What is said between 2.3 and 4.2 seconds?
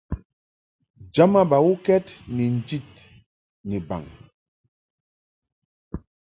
ni njid ni baŋ.